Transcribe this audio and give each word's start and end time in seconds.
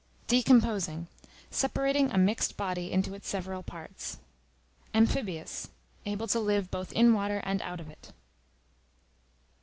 Decomposing, 0.25 1.05
separating 1.51 2.09
a 2.09 2.17
mixed 2.17 2.57
body 2.57 2.91
into 2.91 3.13
its 3.13 3.27
several 3.29 3.61
parts. 3.61 4.17
Amphibious, 4.95 5.69
able 6.07 6.25
to 6.29 6.39
live 6.39 6.71
both 6.71 6.91
in 6.93 7.13
water 7.13 7.37
and 7.43 7.61
out 7.61 7.79
of 7.79 7.87
it. 7.87 8.11